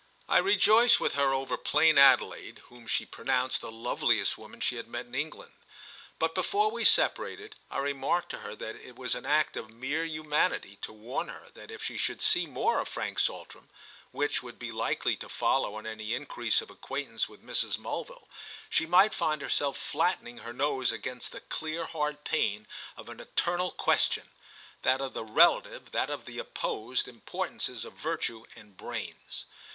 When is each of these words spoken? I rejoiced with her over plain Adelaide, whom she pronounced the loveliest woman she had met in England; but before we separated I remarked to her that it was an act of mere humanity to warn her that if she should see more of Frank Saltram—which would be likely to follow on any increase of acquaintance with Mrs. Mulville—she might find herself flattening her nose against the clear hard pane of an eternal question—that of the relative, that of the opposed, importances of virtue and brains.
I 0.27 0.39
rejoiced 0.39 0.99
with 0.99 1.13
her 1.13 1.31
over 1.31 1.57
plain 1.57 1.99
Adelaide, 1.99 2.63
whom 2.69 2.87
she 2.87 3.05
pronounced 3.05 3.61
the 3.61 3.71
loveliest 3.71 4.35
woman 4.35 4.59
she 4.59 4.77
had 4.77 4.87
met 4.87 5.05
in 5.05 5.13
England; 5.13 5.51
but 6.17 6.33
before 6.33 6.71
we 6.71 6.83
separated 6.83 7.55
I 7.69 7.77
remarked 7.77 8.29
to 8.29 8.39
her 8.39 8.55
that 8.55 8.75
it 8.77 8.95
was 8.95 9.13
an 9.13 9.27
act 9.27 9.55
of 9.57 9.69
mere 9.69 10.03
humanity 10.03 10.79
to 10.81 10.91
warn 10.91 11.27
her 11.27 11.49
that 11.53 11.69
if 11.69 11.83
she 11.83 11.99
should 11.99 12.19
see 12.19 12.47
more 12.47 12.79
of 12.79 12.87
Frank 12.87 13.19
Saltram—which 13.19 14.41
would 14.41 14.57
be 14.57 14.71
likely 14.71 15.15
to 15.17 15.29
follow 15.29 15.75
on 15.75 15.85
any 15.85 16.15
increase 16.15 16.61
of 16.61 16.71
acquaintance 16.71 17.29
with 17.29 17.45
Mrs. 17.45 17.77
Mulville—she 17.77 18.87
might 18.87 19.13
find 19.13 19.43
herself 19.43 19.77
flattening 19.77 20.39
her 20.39 20.51
nose 20.51 20.91
against 20.91 21.31
the 21.31 21.41
clear 21.41 21.85
hard 21.85 22.23
pane 22.23 22.65
of 22.97 23.07
an 23.07 23.19
eternal 23.19 23.69
question—that 23.69 24.99
of 24.99 25.13
the 25.13 25.23
relative, 25.23 25.91
that 25.91 26.09
of 26.09 26.25
the 26.25 26.39
opposed, 26.39 27.07
importances 27.07 27.85
of 27.85 27.93
virtue 27.93 28.45
and 28.55 28.75
brains. 28.75 29.45